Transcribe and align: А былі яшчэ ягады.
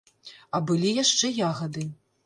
А 0.57 0.61
былі 0.71 0.95
яшчэ 1.03 1.33
ягады. 1.53 1.89